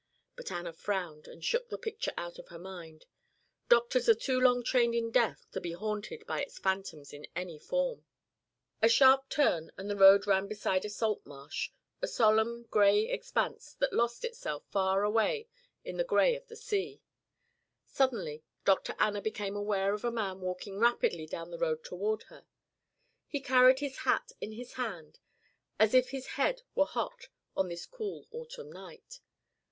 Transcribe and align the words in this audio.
But 0.35 0.51
Anna 0.51 0.73
frowned 0.73 1.27
and 1.27 1.45
shook 1.45 1.69
the 1.69 1.77
picture 1.77 2.15
out 2.17 2.39
of 2.39 2.47
her 2.47 2.57
mind. 2.57 3.05
Doctors 3.69 4.09
are 4.09 4.15
too 4.15 4.39
long 4.41 4.63
trained 4.63 4.95
in 4.95 5.11
death 5.11 5.45
to 5.51 5.61
be 5.61 5.73
haunted 5.73 6.25
by 6.25 6.41
its 6.41 6.57
phantoms 6.57 7.13
in 7.13 7.27
any 7.35 7.59
form. 7.59 8.03
A 8.81 8.89
sharp 8.89 9.29
turn 9.29 9.71
and 9.77 9.87
the 9.91 9.95
road 9.95 10.25
ran 10.25 10.47
beside 10.47 10.85
a 10.85 10.89
salt 10.89 11.23
marsh, 11.23 11.69
a 12.01 12.07
solemn 12.07 12.63
grey 12.71 13.11
expanse 13.11 13.75
that 13.75 13.93
lost 13.93 14.25
itself 14.25 14.65
far 14.71 15.03
away 15.03 15.47
in 15.85 15.97
the 15.97 16.03
grey 16.03 16.35
of 16.35 16.47
the 16.47 16.55
sea. 16.55 17.03
Suddenly 17.85 18.41
Dr. 18.65 18.95
Anna 18.97 19.21
became 19.21 19.55
aware 19.55 19.93
of 19.93 20.03
a 20.03 20.09
man 20.11 20.41
walking 20.41 20.79
rapidly 20.79 21.27
down 21.27 21.51
the 21.51 21.59
road 21.59 21.83
toward 21.83 22.23
her. 22.23 22.47
He 23.27 23.39
carried 23.39 23.81
his 23.81 23.97
hat 23.99 24.31
in 24.41 24.53
his 24.53 24.73
hand 24.73 25.19
as 25.77 25.93
if 25.93 26.09
his 26.09 26.25
head 26.25 26.63
were 26.73 26.85
hot 26.85 27.27
on 27.55 27.69
this 27.69 27.85
cool 27.85 28.25
autumn 28.31 28.71
night. 28.71 29.19